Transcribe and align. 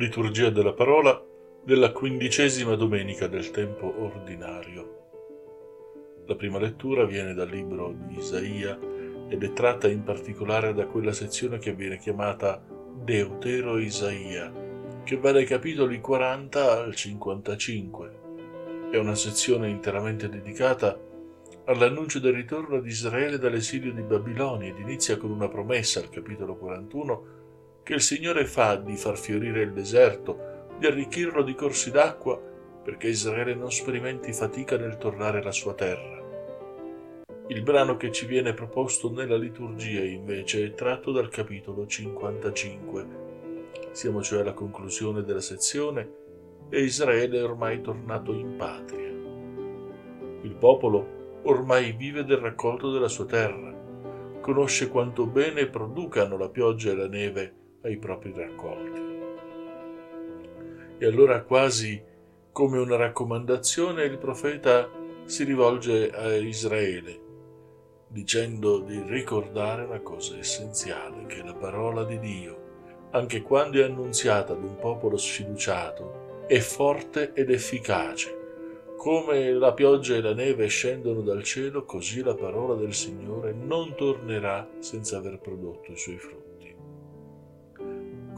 Liturgia 0.00 0.48
della 0.48 0.72
parola 0.72 1.22
della 1.62 1.92
quindicesima 1.92 2.74
domenica 2.74 3.26
del 3.26 3.50
tempo 3.50 3.84
ordinario. 3.98 5.08
La 6.24 6.36
prima 6.36 6.58
lettura 6.58 7.04
viene 7.04 7.34
dal 7.34 7.50
libro 7.50 7.94
di 8.06 8.16
Isaia 8.16 8.78
ed 9.28 9.42
è 9.42 9.52
tratta 9.52 9.88
in 9.88 10.02
particolare 10.02 10.72
da 10.72 10.86
quella 10.86 11.12
sezione 11.12 11.58
che 11.58 11.74
viene 11.74 11.98
chiamata 11.98 12.64
Deutero 12.94 13.76
Isaia, 13.76 14.50
che 15.04 15.18
va 15.18 15.32
dai 15.32 15.44
capitoli 15.44 16.00
40 16.00 16.78
al 16.82 16.94
55. 16.94 18.18
È 18.90 18.96
una 18.96 19.14
sezione 19.14 19.68
interamente 19.68 20.30
dedicata 20.30 20.98
all'annuncio 21.66 22.20
del 22.20 22.32
ritorno 22.32 22.80
di 22.80 22.88
Israele 22.88 23.36
dall'esilio 23.36 23.92
di 23.92 24.00
Babilonia 24.00 24.70
ed 24.70 24.78
inizia 24.78 25.18
con 25.18 25.30
una 25.30 25.48
promessa 25.48 26.00
al 26.00 26.08
capitolo 26.08 26.56
41 26.56 27.39
che 27.90 27.96
il 27.96 28.02
Signore 28.02 28.46
fa 28.46 28.76
di 28.76 28.94
far 28.94 29.18
fiorire 29.18 29.62
il 29.62 29.72
deserto, 29.72 30.68
di 30.78 30.86
arricchirlo 30.86 31.42
di 31.42 31.56
corsi 31.56 31.90
d'acqua, 31.90 32.40
perché 32.84 33.08
Israele 33.08 33.56
non 33.56 33.72
sperimenti 33.72 34.32
fatica 34.32 34.76
nel 34.76 34.96
tornare 34.96 35.40
alla 35.40 35.50
sua 35.50 35.74
terra. 35.74 36.22
Il 37.48 37.62
brano 37.64 37.96
che 37.96 38.12
ci 38.12 38.26
viene 38.26 38.54
proposto 38.54 39.10
nella 39.10 39.36
liturgia 39.36 40.04
invece 40.04 40.66
è 40.66 40.74
tratto 40.74 41.10
dal 41.10 41.30
capitolo 41.30 41.84
55. 41.84 43.06
Siamo 43.90 44.22
cioè 44.22 44.42
alla 44.42 44.52
conclusione 44.52 45.24
della 45.24 45.40
sezione 45.40 46.12
e 46.68 46.82
Israele 46.82 47.38
è 47.38 47.42
ormai 47.42 47.80
tornato 47.80 48.32
in 48.32 48.54
patria. 48.56 49.08
Il 50.42 50.54
popolo 50.54 51.40
ormai 51.42 51.90
vive 51.90 52.22
del 52.22 52.38
raccolto 52.38 52.92
della 52.92 53.08
sua 53.08 53.26
terra, 53.26 53.74
conosce 54.40 54.88
quanto 54.88 55.26
bene 55.26 55.66
producano 55.66 56.36
la 56.36 56.48
pioggia 56.48 56.92
e 56.92 56.94
la 56.94 57.08
neve 57.08 57.54
ai 57.82 57.96
propri 57.98 58.32
raccolti. 58.34 59.00
E 60.98 61.06
allora 61.06 61.42
quasi 61.42 62.02
come 62.52 62.78
una 62.78 62.96
raccomandazione 62.96 64.04
il 64.04 64.18
profeta 64.18 64.88
si 65.24 65.44
rivolge 65.44 66.10
a 66.10 66.34
Israele 66.34 67.28
dicendo 68.10 68.80
di 68.80 69.00
ricordare 69.06 69.84
una 69.84 70.00
cosa 70.00 70.36
essenziale, 70.36 71.26
che 71.26 71.44
la 71.44 71.54
parola 71.54 72.02
di 72.02 72.18
Dio, 72.18 72.58
anche 73.12 73.40
quando 73.40 73.78
è 73.78 73.84
annunziata 73.84 74.52
ad 74.52 74.64
un 74.64 74.76
popolo 74.78 75.16
sfiduciato, 75.16 76.44
è 76.48 76.58
forte 76.58 77.32
ed 77.34 77.50
efficace. 77.50 78.38
Come 78.96 79.52
la 79.52 79.72
pioggia 79.72 80.16
e 80.16 80.20
la 80.20 80.34
neve 80.34 80.66
scendono 80.66 81.20
dal 81.20 81.44
cielo, 81.44 81.84
così 81.84 82.20
la 82.22 82.34
parola 82.34 82.74
del 82.74 82.94
Signore 82.94 83.52
non 83.52 83.94
tornerà 83.94 84.68
senza 84.80 85.16
aver 85.16 85.38
prodotto 85.38 85.92
i 85.92 85.96
suoi 85.96 86.18
frutti. 86.18 86.49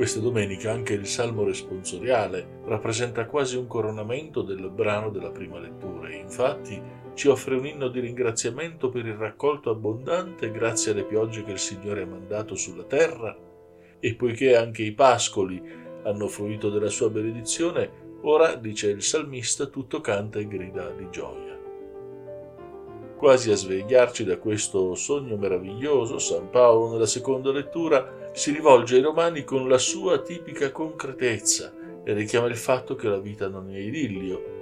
Questa 0.00 0.18
domenica 0.18 0.72
anche 0.72 0.94
il 0.94 1.06
salmo 1.06 1.44
responsoriale 1.44 2.62
rappresenta 2.64 3.26
quasi 3.26 3.58
un 3.58 3.66
coronamento 3.66 4.40
del 4.40 4.70
brano 4.70 5.10
della 5.10 5.28
prima 5.28 5.58
lettura 5.58 6.08
e 6.08 6.16
infatti 6.16 6.80
ci 7.12 7.28
offre 7.28 7.56
un 7.56 7.66
inno 7.66 7.88
di 7.88 8.00
ringraziamento 8.00 8.88
per 8.88 9.04
il 9.04 9.12
raccolto 9.12 9.68
abbondante 9.68 10.50
grazie 10.50 10.92
alle 10.92 11.04
piogge 11.04 11.44
che 11.44 11.50
il 11.50 11.58
Signore 11.58 12.00
ha 12.00 12.06
mandato 12.06 12.54
sulla 12.54 12.84
terra 12.84 13.36
e 14.00 14.14
poiché 14.14 14.56
anche 14.56 14.84
i 14.84 14.92
pascoli 14.92 15.62
hanno 16.04 16.28
fruito 16.28 16.70
della 16.70 16.88
sua 16.88 17.10
benedizione, 17.10 17.90
ora, 18.22 18.54
dice 18.54 18.88
il 18.88 19.02
salmista, 19.02 19.66
tutto 19.66 20.00
canta 20.00 20.38
e 20.38 20.48
grida 20.48 20.88
di 20.92 21.08
gioia. 21.10 21.60
Quasi 23.18 23.50
a 23.50 23.54
svegliarci 23.54 24.24
da 24.24 24.38
questo 24.38 24.94
sogno 24.94 25.36
meraviglioso, 25.36 26.16
San 26.16 26.48
Paolo 26.48 26.92
nella 26.92 27.04
seconda 27.04 27.52
lettura 27.52 28.19
si 28.32 28.52
rivolge 28.52 28.96
ai 28.96 29.02
romani 29.02 29.42
con 29.44 29.68
la 29.68 29.78
sua 29.78 30.20
tipica 30.20 30.70
concretezza 30.70 31.72
e 32.04 32.12
richiama 32.12 32.46
il 32.46 32.56
fatto 32.56 32.94
che 32.94 33.08
la 33.08 33.18
vita 33.18 33.48
non 33.48 33.74
è 33.74 33.78
idillio. 33.78 34.58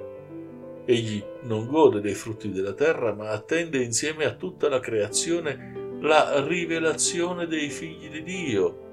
Egli 0.85 1.23
non 1.43 1.67
gode 1.67 2.01
dei 2.01 2.15
frutti 2.15 2.51
della 2.51 2.73
terra, 2.73 3.13
ma 3.13 3.29
attende 3.29 3.83
insieme 3.83 4.25
a 4.25 4.35
tutta 4.35 4.69
la 4.69 4.81
creazione 4.81 5.99
la 6.01 6.47
rivelazione 6.47 7.47
dei 7.47 7.69
figli 7.69 8.09
di 8.09 8.23
Dio. 8.23 8.87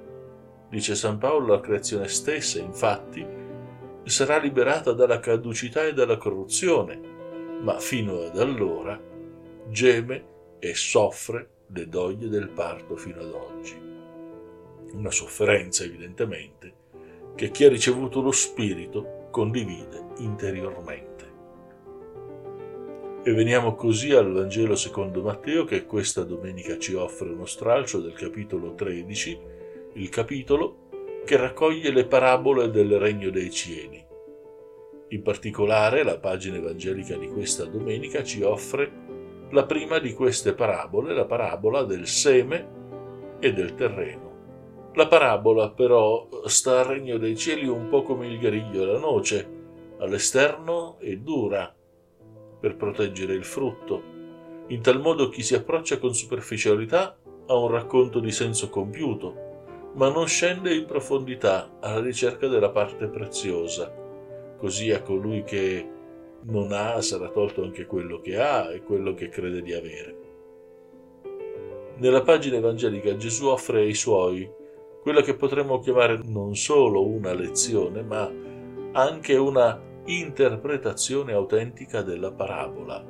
Dice 0.69 0.93
San 0.95 1.19
Paolo, 1.19 1.53
la 1.53 1.61
creazione 1.61 2.07
stessa, 2.07 2.59
infatti, 2.59 3.25
sarà 4.03 4.37
liberata 4.37 4.91
dalla 4.91 5.19
caducità 5.19 5.85
e 5.85 5.93
dalla 5.93 6.17
corruzione, 6.17 6.99
ma 7.61 7.79
fino 7.79 8.23
ad 8.23 8.37
allora 8.37 8.99
geme 9.69 10.25
e 10.59 10.75
soffre 10.75 11.49
le 11.67 11.87
doglie 11.87 12.27
del 12.27 12.49
parto 12.49 12.95
fino 12.97 13.21
ad 13.21 13.31
oggi 13.31 13.94
una 14.95 15.11
sofferenza 15.11 15.83
evidentemente, 15.83 16.73
che 17.35 17.51
chi 17.51 17.65
ha 17.65 17.69
ricevuto 17.69 18.21
lo 18.21 18.31
Spirito 18.31 19.27
condivide 19.31 20.05
interiormente. 20.17 21.13
E 23.23 23.33
veniamo 23.33 23.75
così 23.75 24.11
al 24.11 24.31
Vangelo 24.31 24.75
secondo 24.75 25.21
Matteo 25.21 25.65
che 25.65 25.85
questa 25.85 26.23
domenica 26.23 26.77
ci 26.77 26.93
offre 26.93 27.29
uno 27.29 27.45
stralcio 27.45 27.99
del 27.99 28.13
capitolo 28.13 28.75
13, 28.75 29.39
il 29.93 30.09
capitolo 30.09 30.83
che 31.25 31.35
raccoglie 31.37 31.91
le 31.91 32.05
parabole 32.05 32.69
del 32.69 32.99
regno 32.99 33.31
dei 33.31 33.49
cieli. 33.49 34.03
In 35.09 35.21
particolare 35.23 36.03
la 36.03 36.19
pagina 36.19 36.57
evangelica 36.57 37.17
di 37.17 37.27
questa 37.27 37.65
domenica 37.65 38.23
ci 38.23 38.43
offre 38.43 38.91
la 39.49 39.65
prima 39.65 39.97
di 39.99 40.13
queste 40.13 40.53
parabole, 40.53 41.13
la 41.13 41.25
parabola 41.25 41.83
del 41.83 42.07
seme 42.07 43.37
e 43.39 43.53
del 43.53 43.73
terreno. 43.75 44.24
La 44.95 45.07
parabola 45.07 45.71
però 45.71 46.29
sta 46.45 46.79
al 46.79 46.85
regno 46.85 47.17
dei 47.17 47.35
cieli 47.35 47.67
un 47.67 47.89
po' 47.89 48.01
come 48.03 48.27
il 48.27 48.39
gariglio 48.39 48.81
e 48.81 48.85
la 48.85 48.97
noce, 48.97 49.45
all'esterno 49.99 50.97
è 50.99 51.17
dura 51.17 51.75
per 52.61 52.77
proteggere 52.77 53.33
il 53.33 53.43
frutto. 53.43 54.01
In 54.67 54.81
tal 54.81 55.01
modo 55.01 55.27
chi 55.27 55.43
si 55.43 55.53
approccia 55.53 55.99
con 55.99 56.15
superficialità 56.15 57.17
ha 57.45 57.57
un 57.57 57.67
racconto 57.71 58.21
di 58.21 58.31
senso 58.31 58.69
compiuto, 58.69 59.91
ma 59.95 60.09
non 60.09 60.27
scende 60.27 60.73
in 60.73 60.85
profondità 60.85 61.75
alla 61.81 61.99
ricerca 61.99 62.47
della 62.47 62.69
parte 62.69 63.07
preziosa. 63.07 63.93
Così 64.57 64.91
a 64.91 65.01
colui 65.01 65.43
che 65.43 65.89
non 66.43 66.71
ha 66.71 67.01
sarà 67.01 67.27
tolto 67.27 67.63
anche 67.63 67.85
quello 67.85 68.21
che 68.21 68.39
ha 68.39 68.71
e 68.71 68.81
quello 68.81 69.13
che 69.13 69.27
crede 69.27 69.61
di 69.61 69.73
avere. 69.73 70.15
Nella 71.97 72.21
pagina 72.21 72.55
evangelica 72.55 73.17
Gesù 73.17 73.47
offre 73.47 73.81
ai 73.81 73.93
suoi 73.93 74.63
quella 75.05 75.21
che 75.21 75.35
potremmo 75.35 75.77
chiamare 75.77 76.19
non 76.23 76.55
solo 76.55 77.05
una 77.05 77.31
lezione, 77.31 78.01
ma 78.01 78.27
anche 78.93 79.35
una 79.35 79.79
interpretazione 80.05 81.31
autentica 81.31 82.01
della 82.01 82.31
parabola. 82.31 83.05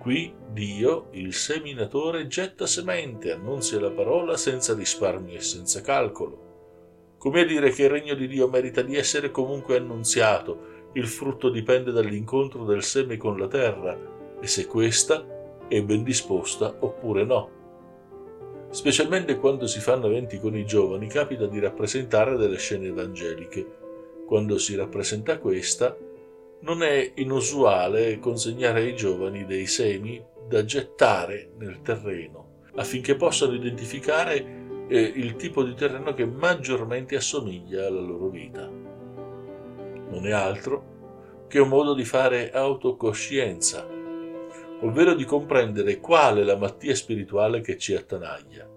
Qui 0.00 0.34
Dio, 0.50 1.06
il 1.12 1.32
seminatore, 1.34 2.26
getta 2.26 2.66
semente, 2.66 3.30
annunzia 3.30 3.78
la 3.78 3.92
parola 3.92 4.36
senza 4.36 4.74
risparmio 4.74 5.36
e 5.36 5.40
senza 5.40 5.82
calcolo. 5.82 7.14
Come 7.16 7.42
a 7.42 7.46
dire 7.46 7.70
che 7.70 7.84
il 7.84 7.90
regno 7.90 8.14
di 8.16 8.26
Dio 8.26 8.48
merita 8.48 8.82
di 8.82 8.96
essere 8.96 9.30
comunque 9.30 9.76
annunziato, 9.76 10.90
il 10.94 11.06
frutto 11.06 11.48
dipende 11.48 11.92
dall'incontro 11.92 12.64
del 12.64 12.82
seme 12.82 13.16
con 13.16 13.38
la 13.38 13.46
terra 13.46 13.96
e 14.40 14.46
se 14.48 14.66
questa 14.66 15.24
è 15.68 15.80
ben 15.80 16.02
disposta 16.02 16.74
oppure 16.80 17.22
no. 17.24 17.55
Specialmente 18.76 19.38
quando 19.38 19.66
si 19.66 19.80
fanno 19.80 20.04
eventi 20.04 20.38
con 20.38 20.54
i 20.54 20.66
giovani 20.66 21.06
capita 21.06 21.46
di 21.46 21.58
rappresentare 21.58 22.36
delle 22.36 22.58
scene 22.58 22.88
evangeliche. 22.88 23.66
Quando 24.26 24.58
si 24.58 24.76
rappresenta 24.76 25.38
questa, 25.38 25.96
non 26.60 26.82
è 26.82 27.12
inusuale 27.14 28.18
consegnare 28.18 28.82
ai 28.82 28.94
giovani 28.94 29.46
dei 29.46 29.64
semi 29.64 30.22
da 30.46 30.62
gettare 30.66 31.52
nel 31.56 31.80
terreno, 31.80 32.64
affinché 32.74 33.16
possano 33.16 33.54
identificare 33.54 34.84
eh, 34.88 35.00
il 35.00 35.36
tipo 35.36 35.62
di 35.62 35.72
terreno 35.72 36.12
che 36.12 36.26
maggiormente 36.26 37.16
assomiglia 37.16 37.86
alla 37.86 38.02
loro 38.02 38.28
vita. 38.28 38.68
Non 40.10 40.26
è 40.26 40.32
altro 40.32 41.46
che 41.48 41.60
un 41.60 41.68
modo 41.68 41.94
di 41.94 42.04
fare 42.04 42.50
autocoscienza, 42.50 43.88
ovvero 44.80 45.14
di 45.14 45.24
comprendere 45.24 45.98
quale 45.98 46.44
la 46.44 46.56
malattia 46.56 46.94
spirituale 46.94 47.60
che 47.60 47.78
ci 47.78 47.94
attanaglia. 47.94 48.68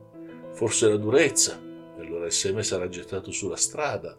Forse 0.52 0.90
la 0.90 0.98
durezza, 0.98 1.60
e 1.98 2.02
allora 2.02 2.26
il 2.26 2.32
seme 2.32 2.64
sarà 2.64 2.88
gettato 2.88 3.32
sulla 3.32 3.56
strada, 3.56 4.18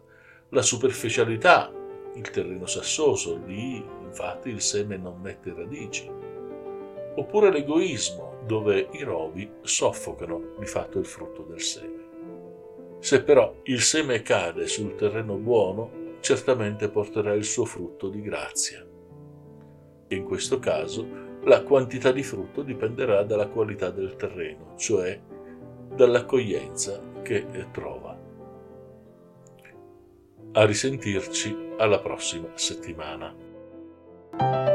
la 0.49 0.61
superficialità, 0.61 1.71
il 2.15 2.29
terreno 2.29 2.65
sassoso, 2.65 3.41
lì 3.45 3.83
infatti 4.03 4.49
il 4.49 4.61
seme 4.61 4.97
non 4.97 5.19
mette 5.21 5.53
radici. 5.55 6.09
Oppure 7.15 7.51
l'egoismo, 7.51 8.39
dove 8.45 8.89
i 8.91 9.03
rovi 9.03 9.49
soffocano 9.61 10.55
di 10.59 10.65
fatto 10.65 10.99
il 10.99 11.05
frutto 11.05 11.43
del 11.43 11.61
seme. 11.61 11.99
Se 12.99 13.23
però 13.23 13.55
il 13.63 13.81
seme 13.81 14.21
cade 14.21 14.67
sul 14.67 14.95
terreno 14.95 15.35
buono, 15.35 16.17
certamente 16.19 16.89
porterà 16.89 17.33
il 17.33 17.43
suo 17.43 17.65
frutto 17.65 18.09
di 18.09 18.21
grazia. 18.21 18.85
In 20.09 20.23
questo 20.23 20.59
caso 20.59 21.30
la 21.43 21.63
quantità 21.63 22.11
di 22.11 22.23
frutto 22.23 22.61
dipenderà 22.61 23.23
dalla 23.23 23.47
qualità 23.47 23.89
del 23.89 24.15
terreno, 24.15 24.73
cioè 24.77 25.19
dall'accoglienza 25.95 27.01
che 27.21 27.45
trova. 27.71 28.17
A 30.53 30.65
risentirci 30.65 31.73
alla 31.77 31.99
prossima 31.99 32.49
settimana. 32.55 34.70